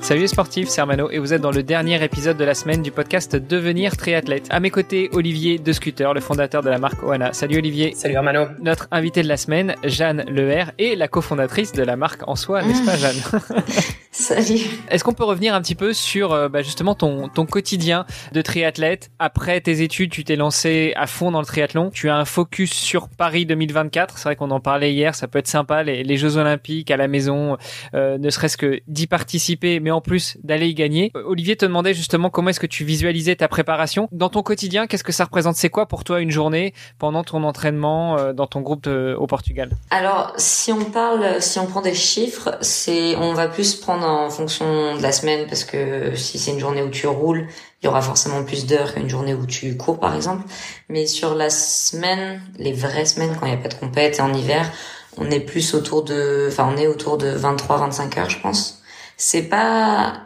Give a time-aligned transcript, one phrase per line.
[0.00, 2.82] Salut les sportifs, c'est Armano et vous êtes dans le dernier épisode de la semaine
[2.82, 4.46] du podcast Devenir triathlète.
[4.48, 7.32] À mes côtés, Olivier De Scooter, le fondateur de la marque Oana.
[7.34, 7.92] Salut Olivier.
[7.94, 8.46] Salut Armano.
[8.60, 12.62] Notre invité de la semaine, Jeanne Leher, et la cofondatrice de la marque en soi,
[12.62, 13.20] n'est-ce pas Jeanne?
[14.18, 14.58] Salut.
[14.88, 18.42] Est-ce qu'on peut revenir un petit peu sur euh, bah, justement ton, ton quotidien de
[18.42, 19.12] triathlète?
[19.20, 21.90] Après tes études, tu t'es lancé à fond dans le triathlon.
[21.90, 24.18] Tu as un focus sur Paris 2024.
[24.18, 26.96] C'est vrai qu'on en parlait hier, ça peut être sympa, les, les Jeux Olympiques à
[26.96, 27.58] la maison,
[27.94, 31.12] euh, ne serait-ce que d'y participer, mais en plus d'aller y gagner.
[31.14, 34.08] Euh, Olivier te demandait justement comment est-ce que tu visualisais ta préparation.
[34.10, 35.54] Dans ton quotidien, qu'est-ce que ça représente?
[35.54, 39.28] C'est quoi pour toi une journée pendant ton entraînement euh, dans ton groupe de, au
[39.28, 39.70] Portugal?
[39.90, 44.30] Alors, si on parle, si on prend des chiffres, c'est, on va plus prendre en
[44.30, 47.46] fonction de la semaine parce que si c'est une journée où tu roules,
[47.82, 50.44] il y aura forcément plus d'heures qu'une journée où tu cours, par exemple.
[50.88, 54.22] Mais sur la semaine, les vraies semaines, quand il n'y a pas de compète et
[54.22, 54.70] en hiver,
[55.16, 58.82] on est plus autour de, enfin, on est autour de 23-25 heures, je pense.
[59.16, 60.22] C'est pas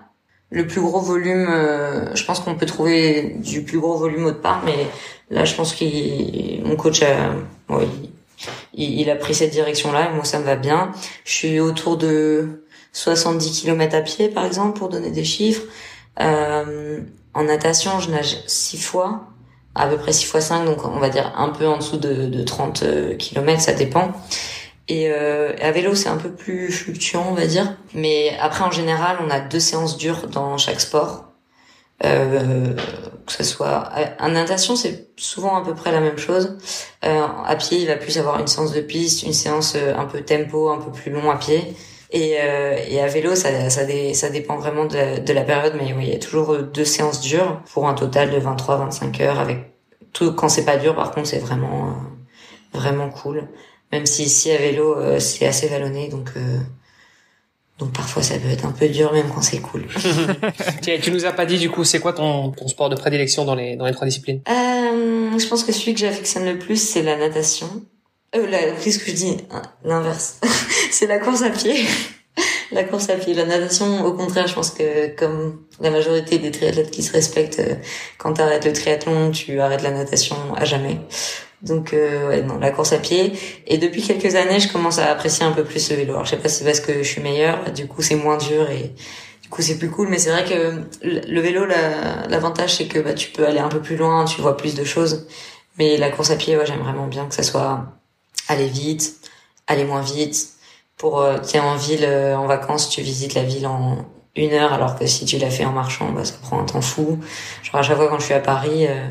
[0.50, 1.46] le plus gros volume.
[1.48, 4.86] euh, je pense qu'on peut trouver du plus gros volume autre part, mais
[5.30, 7.33] là, je pense qu'il, mon coach a,
[8.74, 10.92] il, il a pris cette direction-là et moi, ça me va bien.
[11.24, 12.61] Je suis autour de
[12.93, 15.62] 70 km à pied, par exemple, pour donner des chiffres.
[16.21, 17.01] Euh,
[17.35, 19.29] en natation, je nage six fois,
[19.75, 22.27] à peu près 6 fois 5, donc on va dire un peu en dessous de,
[22.27, 24.13] de 30 km, ça dépend.
[24.89, 27.77] Et euh, à vélo, c'est un peu plus fluctuant, on va dire.
[27.95, 31.33] Mais après, en général, on a deux séances dures dans chaque sport.
[32.05, 32.75] Euh,
[33.27, 36.59] que ce soit en natation, c'est souvent à peu près la même chose.
[37.05, 40.07] Euh, à pied, il va plus avoir une séance de piste, une séance euh, un
[40.07, 41.75] peu tempo, un peu plus long à pied.
[42.14, 45.42] Et, euh, et à vélo, ça, ça, dé- ça dépend vraiment de la, de la
[45.42, 48.39] période, mais oui, il y a toujours euh, deux séances dures pour un total de
[48.39, 49.40] 23-25 heures.
[49.40, 49.58] Avec
[50.12, 53.48] tout, quand c'est pas dur, par contre, c'est vraiment euh, vraiment cool.
[53.92, 56.58] Même si ici à vélo, euh, c'est assez vallonné, donc euh,
[57.78, 59.86] donc parfois ça peut être un peu dur, même quand c'est cool.
[60.83, 63.45] Tiens, tu nous as pas dit du coup, c'est quoi ton, ton sport de prédilection
[63.45, 64.40] dans les, dans les trois disciplines?
[64.48, 67.67] Euh, je pense que celui que j'affectionne le plus, c'est la natation.
[68.35, 69.37] Euh, qu'est-ce que je dis?
[69.51, 70.41] Ah, L'inverse.
[70.91, 71.85] c'est la course à pied.
[72.73, 73.35] la course à pied.
[73.35, 77.61] La natation, au contraire, je pense que comme la majorité des triathlètes qui se respectent,
[77.61, 77.75] euh,
[78.19, 80.98] quand tu arrêtes le triathlon, tu arrêtes la natation à jamais.
[81.61, 83.33] Donc euh, ouais, non, la course à pied.
[83.67, 86.14] Et depuis quelques années, je commence à apprécier un peu plus le vélo.
[86.14, 88.37] Alors je sais pas si c'est parce que je suis meilleure, du coup c'est moins
[88.39, 88.93] dur et
[89.43, 90.09] du coup c'est plus cool.
[90.09, 93.69] Mais c'est vrai que le vélo, la- l'avantage c'est que bah, tu peux aller un
[93.69, 95.29] peu plus loin, tu vois plus de choses.
[95.79, 97.85] Mais la course à pied, ouais, j'aime vraiment bien que ça soit
[98.52, 99.17] aller vite,
[99.67, 100.51] aller moins vite.
[100.96, 104.73] Pour euh, t'es en ville, euh, en vacances, tu visites la ville en une heure,
[104.73, 107.18] alors que si tu l'as fait en marchant, bah ça prend un temps fou.
[107.63, 109.08] Genre à chaque fois quand je suis à Paris, euh,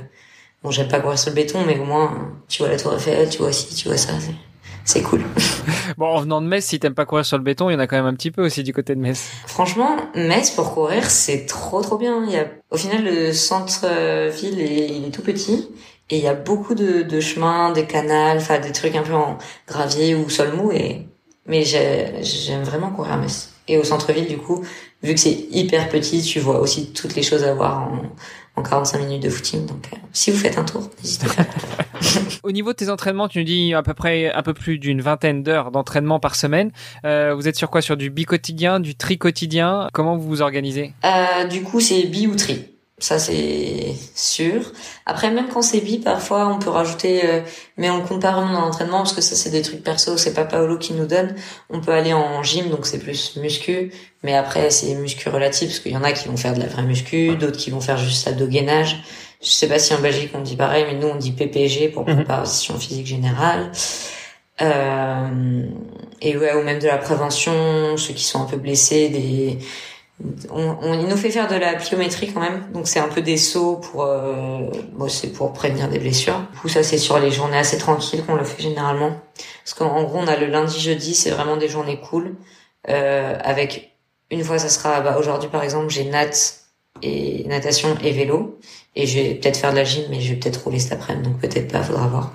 [0.64, 3.30] bon j'aime pas courir sur le béton, mais au moins tu vois la Tour Eiffel,
[3.30, 4.34] tu vois ci, tu vois ça, c'est
[4.84, 5.22] c'est cool.
[5.98, 7.80] Bon, en venant de Metz, si t'aimes pas courir sur le béton, il y en
[7.80, 9.30] a quand même un petit peu aussi du côté de Metz.
[9.46, 12.24] Franchement, Metz pour courir, c'est trop trop bien.
[12.26, 15.70] Il y a, au final, le centre-ville est, il est tout petit
[16.12, 19.14] et il y a beaucoup de, de chemins, des canals, enfin des trucs un peu
[19.14, 20.72] en gravier ou sol mou.
[20.72, 21.08] Et
[21.48, 23.50] mais j'ai- j'aime vraiment courir à Metz.
[23.68, 24.64] Et au centre-ville, du coup,
[25.02, 28.02] vu que c'est hyper petit, tu vois aussi toutes les choses à voir en,
[28.60, 29.66] en 45 minutes de footing.
[29.66, 31.44] Donc, euh, si vous faites un tour, n'hésitez pas.
[32.44, 35.02] Au niveau de tes entraînements, tu nous dis à peu près un peu plus d'une
[35.02, 36.72] vingtaine d'heures d'entraînement par semaine.
[37.06, 37.82] Euh, vous êtes sur quoi?
[37.82, 40.94] Sur du bi-quotidien, du tri-quotidien Comment vous vous organisez?
[41.06, 42.66] Euh, du coup, c'est bi ou tri.
[43.02, 44.62] Ça, c'est sûr.
[45.08, 47.42] Après, même quand c'est bi, parfois, on peut rajouter, euh,
[47.76, 50.46] mais on pas vraiment dans l'entraînement parce que ça, c'est des trucs perso, c'est pas
[50.46, 51.34] Paolo qui nous donne.
[51.72, 53.92] On peut aller en gym, donc c'est plus muscu.
[54.22, 56.68] Mais après, c'est muscu relatif parce qu'il y en a qui vont faire de la
[56.68, 59.02] vraie muscu, d'autres qui vont faire juste abdo-gainage.
[59.42, 62.08] Je sais pas si en Belgique on dit pareil, mais nous, on dit PPG pour
[62.08, 62.18] Mhm.
[62.18, 63.72] préparation physique générale.
[64.62, 65.64] Euh,
[66.22, 69.58] et ouais, ou même de la prévention, ceux qui sont un peu blessés, des,
[70.52, 73.22] on, on- il nous fait faire de la pliométrie quand même, donc c'est un peu
[73.22, 74.70] des sauts pour, euh,
[75.08, 76.40] c'est pour prévenir des blessures.
[76.54, 79.12] Du coup, ça c'est sur les journées assez tranquilles qu'on le fait généralement,
[79.64, 82.36] parce qu'en gros on a le lundi, jeudi, c'est vraiment des journées cool,
[82.90, 83.96] euh, avec
[84.30, 86.30] une fois ça sera, bah, aujourd'hui par exemple j'ai nat
[87.02, 88.60] et natation et vélo,
[88.96, 91.30] et je vais peut-être faire de la gym, mais je vais peut-être rouler cet après-midi,
[91.30, 92.34] donc peut-être pas, faudra voir.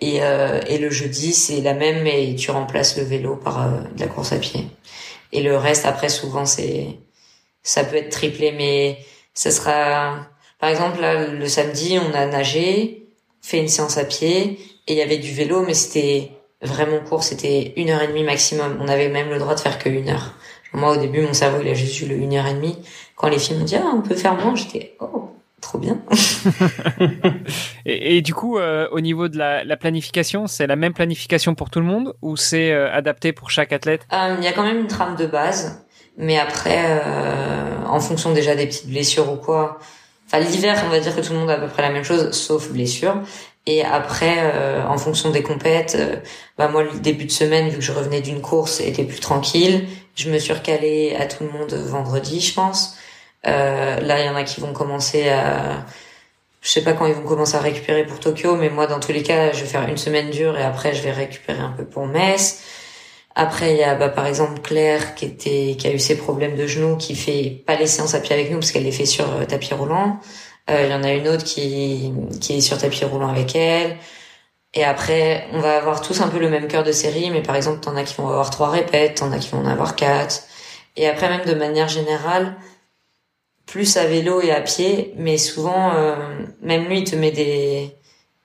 [0.00, 3.68] Et, euh, et le jeudi c'est la même, mais tu remplaces le vélo par euh,
[3.96, 4.66] de la course à pied.
[5.32, 6.88] Et le reste après souvent c'est
[7.64, 8.98] ça peut être triplé, mais
[9.32, 10.28] ça sera,
[10.60, 13.08] par exemple, là, le samedi, on a nagé,
[13.42, 16.30] fait une séance à pied, et il y avait du vélo, mais c'était
[16.62, 18.78] vraiment court, c'était une heure et demie maximum.
[18.80, 20.34] On avait même le droit de faire que une heure.
[20.72, 22.76] Moi, au début, mon cerveau, il a juste eu le une heure et demie.
[23.16, 25.98] Quand les filles m'ont dit, ah, on peut faire moins, j'étais, oh, trop bien.
[27.86, 31.80] et, du coup, euh, au niveau de la, planification, c'est la même planification pour tout
[31.80, 34.06] le monde ou c'est euh, adapté pour chaque athlète?
[34.12, 35.83] Euh, Il y a quand même une trame de base,
[36.16, 37.02] mais après,
[37.86, 39.78] en fonction déjà des petites blessures ou quoi.
[40.26, 42.04] Enfin, l'hiver, on va dire que tout le monde a à peu près la même
[42.04, 43.16] chose, sauf blessure.
[43.66, 44.36] Et après,
[44.86, 45.98] en fonction des compètes,
[46.58, 49.86] bah moi, le début de semaine, vu que je revenais d'une course, était plus tranquille.
[50.14, 52.96] Je me suis recalée à tout le monde vendredi, je pense.
[53.46, 55.84] Euh, là, il y en a qui vont commencer à,
[56.62, 59.12] je sais pas quand ils vont commencer à récupérer pour Tokyo, mais moi, dans tous
[59.12, 61.84] les cas, je vais faire une semaine dure et après, je vais récupérer un peu
[61.84, 62.62] pour Metz.
[63.34, 65.26] Après, il y a bah, par exemple Claire qui
[65.84, 68.58] a eu ses problèmes de genoux, qui fait pas les séances à pied avec nous
[68.58, 70.20] parce qu'elle les fait sur euh, tapis roulant.
[70.70, 73.98] Euh, il y en a une autre qui qui est sur tapis roulant avec elle.
[74.74, 77.56] Et après, on va avoir tous un peu le même cœur de série, mais par
[77.56, 80.42] exemple, t'en as qui vont avoir trois répètes, t'en as qui vont en avoir quatre.
[80.96, 82.56] Et après, même de manière générale,
[83.66, 86.16] plus à vélo et à pied, mais souvent, euh,
[86.62, 87.96] même lui, il te met des,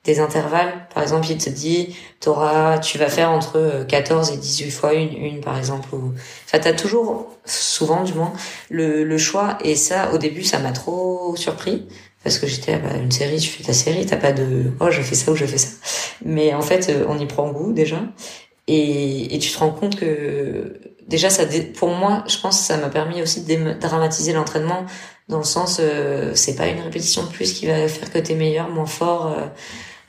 [0.09, 0.87] des intervalles.
[0.93, 5.13] Par exemple, il te dit, t'auras, tu vas faire entre 14 et 18 fois une,
[5.13, 5.93] une par exemple.
[5.93, 6.13] Ou...
[6.45, 8.33] Enfin, t'as toujours, souvent du moins,
[8.69, 9.57] le, le choix.
[9.63, 11.87] Et ça, au début, ça m'a trop surpris.
[12.23, 15.01] Parce que j'étais, bah, une série, tu fais ta série, t'as pas de, oh, je
[15.01, 15.69] fais ça ou je fais ça.
[16.25, 18.01] Mais en fait, euh, on y prend goût, déjà.
[18.67, 21.43] Et, et tu te rends compte que déjà ça
[21.75, 24.85] pour moi je pense ça m'a permis aussi de dédramatiser l'entraînement
[25.27, 28.35] dans le sens euh, c'est pas une répétition de plus qui va faire que t'es
[28.35, 29.47] meilleur moins fort euh,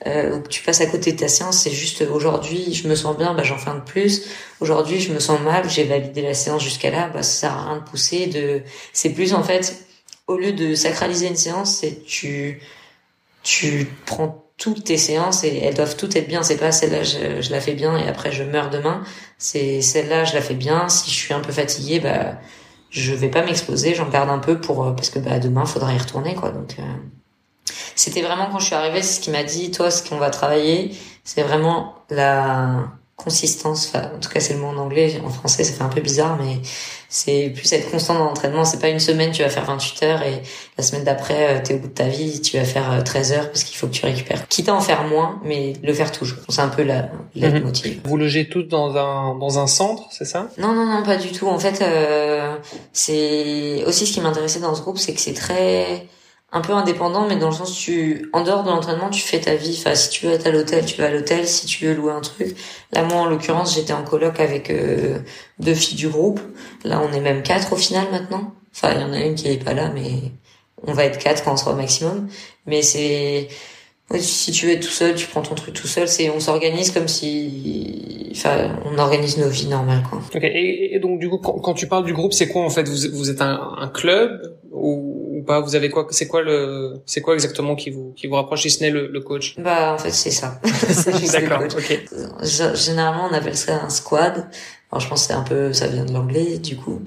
[0.06, 3.34] euh, tu passes à côté de ta séance c'est juste aujourd'hui je me sens bien
[3.34, 4.26] bah j'en fais un de plus
[4.60, 7.64] aujourd'hui je me sens mal j'ai validé la séance jusqu'à là bah ça sert à
[7.66, 8.62] rien de pousser de
[8.92, 9.84] c'est plus en fait
[10.26, 12.60] au lieu de sacraliser une séance c'est tu
[13.42, 16.42] tu prends toutes tes séances et elles doivent toutes être bien.
[16.42, 19.02] C'est pas celle-là je, je, la fais bien et après je meurs demain.
[19.38, 20.88] C'est celle-là je la fais bien.
[20.88, 22.38] Si je suis un peu fatiguée, bah
[22.90, 25.94] je vais pas m'exposer, j'en garde un peu pour euh, parce que bah demain faudra
[25.94, 26.50] y retourner quoi.
[26.50, 26.82] Donc euh,
[27.94, 30.30] c'était vraiment quand je suis arrivée, c'est ce qui m'a dit toi ce qu'on va
[30.30, 30.92] travailler,
[31.24, 32.84] c'est vraiment la
[33.16, 33.88] consistance.
[33.92, 35.20] Enfin, en tout cas c'est le mot en anglais.
[35.24, 36.58] En français ça fait un peu bizarre, mais
[37.08, 38.64] c'est plus être constant dans l'entraînement.
[38.64, 40.42] C'est pas une semaine, tu vas faire 28 heures et
[40.78, 43.36] la semaine d'après, euh, t'es au bout de ta vie, tu vas faire 13 euh,
[43.36, 44.46] heures parce qu'il faut que tu récupères.
[44.48, 46.38] Quitte à en faire moins, mais le faire toujours.
[46.48, 47.64] C'est un peu la, la mhm.
[47.64, 48.00] motive.
[48.04, 50.48] Vous logez tous dans un, dans un centre, c'est ça?
[50.56, 51.48] Non, non, non, pas du tout.
[51.48, 52.56] En fait, euh,
[52.92, 56.06] c'est aussi ce qui m'intéressait dans ce groupe, c'est que c'est très,
[56.52, 59.54] un peu indépendant, mais dans le sens tu, en dehors de l'entraînement, tu fais ta
[59.54, 59.76] vie.
[59.78, 61.46] Enfin, si tu veux être à l'hôtel, tu vas à l'hôtel.
[61.46, 62.56] Si tu veux louer un truc,
[62.92, 65.18] là moi en l'occurrence, j'étais en coloc avec euh,
[65.60, 66.40] deux filles du groupe.
[66.84, 68.54] Là, on est même quatre au final maintenant.
[68.74, 70.32] Enfin, il y en a une qui est pas là, mais
[70.86, 72.28] on va être quatre quand on sera au maximum.
[72.66, 73.48] Mais c'est
[74.18, 76.08] si tu veux être tout seul, tu prends ton truc tout seul.
[76.08, 80.20] C'est on s'organise comme si, enfin, on organise nos vies normales, quoi.
[80.34, 80.42] Ok.
[80.42, 82.88] Et, donc du coup, quand, tu parles du groupe, c'est quoi en fait?
[82.88, 87.00] Vous, vous êtes un, un club ou ou pas Vous avez quoi C'est quoi le
[87.06, 89.56] C'est quoi exactement qui vous qui vous rapproche si ce n'est le, le, coach?
[89.58, 90.60] Bah en fait c'est ça.
[91.32, 91.62] D'accord.
[91.76, 92.00] Ok.
[92.74, 94.48] Généralement on appelle ça un squad.
[94.90, 97.00] Alors je pense que c'est un peu ça vient de l'anglais du coup.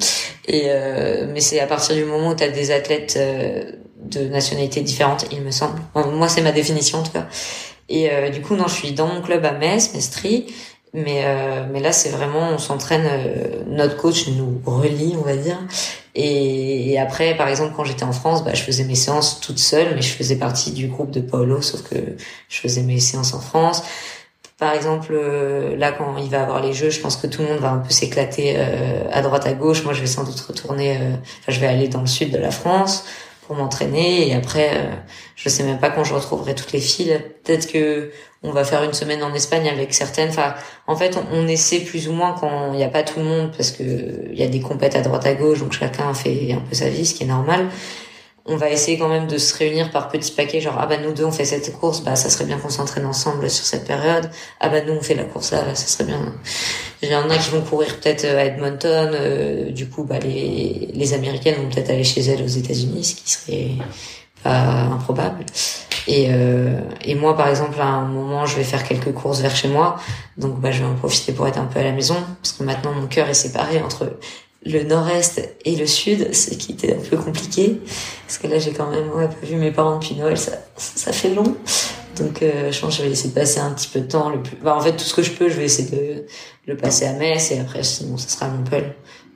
[0.47, 4.27] Et euh, mais c'est à partir du moment où tu as des athlètes euh, de
[4.27, 5.80] nationalités différentes, il me semble.
[5.95, 7.27] moi c'est ma définition en tout cas.
[7.89, 10.47] Et euh, du coup non, je suis dans mon club à Metz, Mestri.
[10.94, 15.35] Mais euh, mais là c'est vraiment on s'entraîne euh, notre coach nous relie on va
[15.35, 15.57] dire.
[16.16, 19.95] Et, après par exemple quand j'étais en France bah je faisais mes séances toute seule
[19.95, 21.95] mais je faisais partie du groupe de Paolo sauf que
[22.47, 23.83] je faisais mes séances en France.
[24.59, 27.47] Par exemple euh, là quand il va avoir les jeux je pense que tout le
[27.47, 28.56] monde va un peu s'éclater
[29.12, 29.83] à droite à gauche.
[29.83, 32.52] Moi je vais sans doute retourner enfin je vais aller dans le sud de la
[32.52, 33.04] France
[33.47, 34.28] pour m'entraîner.
[34.28, 34.95] Et après euh,
[35.35, 37.19] je sais même pas quand je retrouverai toutes les filles.
[37.44, 38.12] Peut-être que
[38.44, 40.54] on va faire une semaine en Espagne avec certaines enfin
[40.88, 43.52] en fait on, essaie plus ou moins quand il n'y a pas tout le monde
[43.56, 46.62] parce que il y a des compètes à droite à gauche donc chacun fait un
[46.62, 47.68] peu sa vie ce qui est normal
[48.45, 51.14] on va essayer quand même de se réunir par petits paquets, genre ah bah nous
[51.14, 54.30] deux on fait cette course, bah ça serait bien qu'on s'entraîne ensemble sur cette période.
[54.59, 56.19] Ah bah nous on fait la course là, ça serait bien.
[57.02, 60.90] Il y en a qui vont courir peut-être à Edmonton, euh, du coup bah les
[60.94, 63.71] les américaines vont peut-être aller chez elles aux États-Unis, ce qui serait
[64.45, 65.45] improbable.
[66.07, 69.56] Et euh, et moi par exemple à un moment je vais faire quelques courses vers
[69.56, 69.95] chez moi,
[70.38, 72.64] donc bah je vais en profiter pour être un peu à la maison parce que
[72.64, 74.18] maintenant mon cœur est séparé entre
[74.66, 77.81] le nord-est et le sud, ce qui était un peu compliqué.
[78.26, 81.12] Parce que là, j'ai quand même ouais, pas vu mes parents depuis Noël, ça, ça
[81.12, 81.56] fait long.
[82.18, 84.30] Donc, euh, je pense que je vais essayer de passer un petit peu de temps.
[84.30, 84.56] Le plus...
[84.57, 86.26] Bah, en fait, tout ce que je peux, je vais essayer de
[86.68, 88.94] le passer à Metz et après, sinon, ça sera à Montpellier.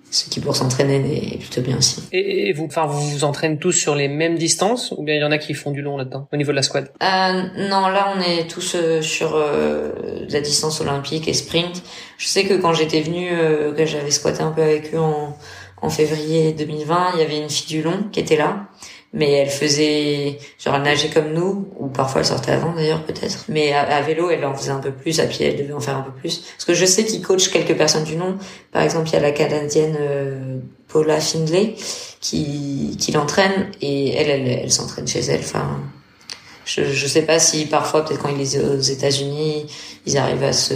[0.09, 2.03] Ce qui pour s'entraîner est plutôt bien aussi.
[2.11, 5.23] Et, vous, enfin, vous vous entraînez tous sur les mêmes distances ou bien il y
[5.23, 8.13] en a qui font du long là-dedans au niveau de la squad euh, Non, là
[8.15, 9.91] on est tous euh, sur euh,
[10.29, 11.83] la distance olympique et sprint.
[12.17, 15.37] Je sais que quand j'étais venue, euh, que j'avais squatté un peu avec eux en,
[15.81, 18.67] en février 2020, il y avait une fille du long qui était là
[19.13, 23.45] mais elle faisait genre elle nageait comme nous ou parfois elle sortait avant d'ailleurs peut-être.
[23.47, 25.97] Mais à, vélo elle en faisait un peu plus à pied elle devait en faire
[25.97, 26.39] un peu plus.
[26.39, 28.37] Parce que je sais qu'il coach quelques personnes du nom.
[28.71, 31.75] Par exemple il y a la canadienne euh, Paula Findlay
[32.19, 35.39] qui qui l'entraîne et elle elle, elle s'entraîne chez elle.
[35.39, 35.79] Enfin
[36.65, 39.67] je je sais pas si parfois peut-être quand il est aux États-Unis
[40.05, 40.75] ils arrivent à se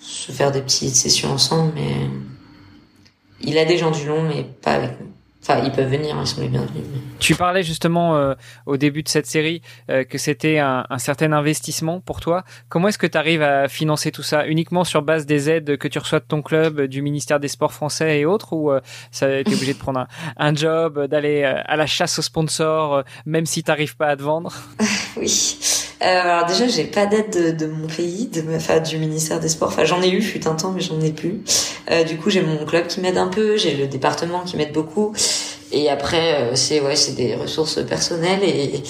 [0.00, 2.08] se faire des petites sessions ensemble mais
[3.40, 5.13] il a des gens du long mais pas avec nous
[5.46, 6.82] Enfin, ils peuvent venir, ils sont les bienvenus.
[7.18, 8.32] Tu parlais justement euh,
[8.64, 9.60] au début de cette série
[9.90, 12.44] euh, que c'était un, un, certain investissement pour toi.
[12.70, 14.46] Comment est-ce que tu arrives à financer tout ça?
[14.46, 17.74] Uniquement sur base des aides que tu reçois de ton club, du ministère des Sports
[17.74, 20.08] français et autres Ou euh, ça es obligé de prendre un,
[20.38, 24.22] un job, d'aller à la chasse aux sponsors, même si tu n'arrives pas à te
[24.22, 24.50] vendre?
[25.16, 25.93] Oui.
[26.04, 29.68] Alors déjà, j'ai pas d'aide de, mon pays, de enfin, du ministère des Sports.
[29.68, 31.40] Enfin, j'en ai eu, fut un temps, mais j'en ai plus.
[32.06, 35.14] du coup, j'ai mon club qui m'aide un peu, j'ai le département qui m'aide beaucoup.
[35.74, 38.80] Et après, euh, c'est ouais, c'est des ressources personnelles et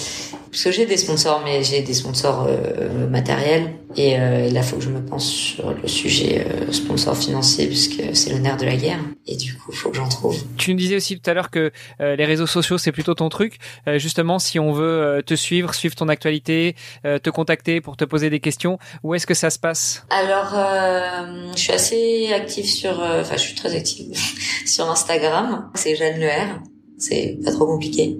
[0.51, 3.73] parce que j'ai des sponsors, mais j'ai des sponsors euh, matériels.
[3.97, 8.01] Et, euh, là, faut que je me pense sur le sujet euh, sponsor financier, puisque
[8.13, 8.99] c'est le nerf de la guerre.
[9.25, 10.37] Et du coup, faut que j'en trouve.
[10.57, 11.71] Tu nous disais aussi tout à l'heure que
[12.01, 13.57] euh, les réseaux sociaux, c'est plutôt ton truc.
[13.97, 18.39] justement, si on veut te suivre, suivre ton actualité, te contacter pour te poser des
[18.39, 20.05] questions, où est-ce que ça se passe?
[20.09, 20.53] Alors,
[21.55, 22.99] je suis assez active sur...
[22.99, 24.17] Enfin, je suis très active
[24.65, 25.69] sur Instagram.
[25.75, 26.59] C'est Jeanne Le R.
[26.97, 28.17] C'est pas trop compliqué.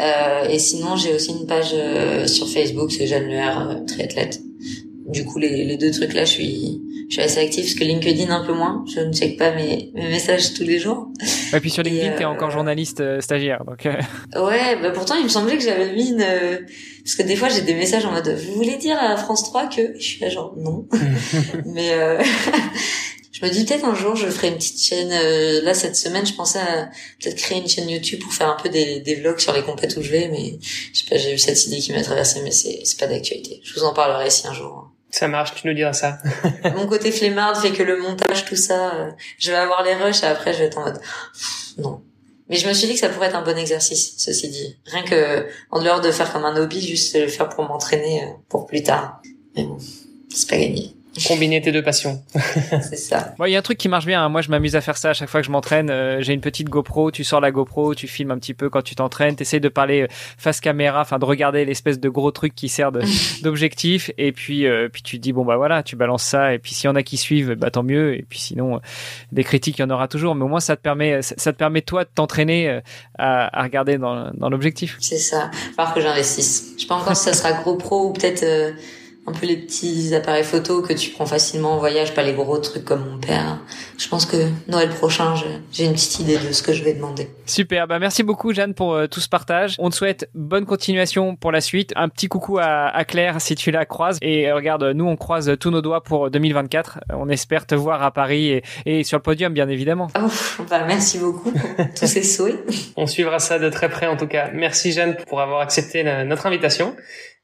[0.00, 3.84] Euh, et sinon, j'ai aussi une page euh, sur Facebook, c'est Jeanne Le R, euh,
[3.86, 4.40] triathlète.
[5.06, 7.84] Du coup, les, les deux trucs là, je suis, je suis assez active parce que
[7.84, 8.84] LinkedIn un peu moins.
[8.92, 11.08] Je ne check pas mes, mes messages tous les jours.
[11.52, 13.84] Et puis sur LinkedIn, t'es encore journaliste stagiaire, donc.
[13.84, 16.24] Ouais, bah pourtant il me semblait que j'avais mis une,
[17.04, 19.68] parce que des fois j'ai des messages en mode, vous voulez dire à France 3
[19.68, 20.88] que je suis là genre non,
[21.66, 21.92] mais
[23.32, 25.12] je me dis peut-être un jour je ferai une petite chaîne.
[25.12, 26.88] Euh, là cette semaine, je pensais à
[27.20, 29.96] peut-être créer une chaîne YouTube pour faire un peu des, des vlogs sur les compètes
[29.96, 30.58] où je vais, mais
[30.92, 33.60] je sais pas, j'ai eu cette idée qui m'a traversé, mais c'est c'est pas d'actualité.
[33.62, 34.90] Je vous en parlerai si un jour.
[35.14, 36.18] Ça marche, tu nous diras ça.
[36.74, 40.24] Mon côté flemmard fait que le montage, tout ça, euh, je vais avoir les rushs
[40.24, 41.00] et après je vais être en mode
[41.78, 42.02] non.
[42.48, 44.76] Mais je me suis dit que ça pourrait être un bon exercice, ceci dit.
[44.86, 48.32] Rien que en dehors de faire comme un hobby, juste le faire pour m'entraîner euh,
[48.48, 49.22] pour plus tard.
[49.54, 49.78] Mais bon,
[50.34, 50.96] c'est pas gagné.
[51.26, 52.22] Combiner tes deux passions.
[52.34, 53.34] c'est ça.
[53.44, 54.24] Il y a un truc qui marche bien.
[54.24, 54.28] Hein.
[54.28, 55.90] Moi, je m'amuse à faire ça à chaque fois que je m'entraîne.
[55.90, 57.10] Euh, j'ai une petite GoPro.
[57.10, 59.36] Tu sors la GoPro, tu filmes un petit peu quand tu t'entraînes.
[59.36, 62.90] T'essayes de parler euh, face caméra, enfin de regarder l'espèce de gros truc qui sert
[63.42, 64.10] d'objectif.
[64.18, 66.54] et puis, euh, puis tu dis bon bah voilà, tu balances ça.
[66.54, 68.16] Et puis s'il y en a qui suivent, bah tant mieux.
[68.16, 68.80] Et puis sinon,
[69.30, 70.34] des critiques, il y en aura toujours.
[70.34, 72.80] Mais au moins, ça te permet, ça te permet toi de t'entraîner
[73.18, 74.96] à, à, regarder dans, dans l'objectif.
[75.00, 75.50] C'est ça.
[75.78, 76.74] Il que j'investisse.
[76.76, 78.74] Je sais pas encore si ça sera GoPro ou peut-être
[79.26, 82.58] un peu les petits appareils photo que tu prends facilement en voyage, pas les gros
[82.58, 83.58] trucs comme mon père.
[83.96, 85.34] Je pense que Noël prochain,
[85.72, 87.30] j'ai une petite idée de ce que je vais demander.
[87.46, 89.76] Super, bah merci beaucoup Jeanne pour euh, tout ce partage.
[89.78, 91.92] On te souhaite bonne continuation pour la suite.
[91.96, 94.18] Un petit coucou à, à Claire si tu la croises.
[94.20, 96.98] Et euh, regarde, nous on croise tous nos doigts pour 2024.
[97.10, 100.08] Euh, on espère te voir à Paris et, et sur le podium bien évidemment.
[100.18, 100.28] Oh,
[100.68, 102.58] bah merci beaucoup pour tous ces souhaits.
[102.96, 104.50] On suivra ça de très près en tout cas.
[104.52, 106.94] Merci Jeanne pour avoir accepté notre invitation.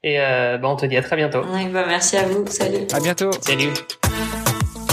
[0.03, 1.43] Et euh, bah, on te dit à très bientôt.
[1.71, 2.45] Bah, merci à vous.
[2.47, 2.85] Salut.
[2.93, 3.31] À bientôt.
[3.41, 3.69] Salut.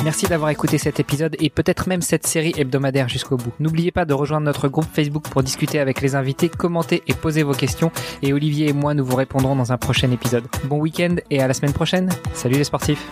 [0.04, 3.52] Merci d'avoir écouté cet épisode et peut-être même cette série hebdomadaire jusqu'au bout.
[3.58, 7.42] N'oubliez pas de rejoindre notre groupe Facebook pour discuter avec les invités, commenter et poser
[7.42, 7.90] vos questions.
[8.22, 10.44] Et Olivier et moi, nous vous répondrons dans un prochain épisode.
[10.64, 12.10] Bon week-end et à la semaine prochaine.
[12.32, 13.04] Salut les sportifs.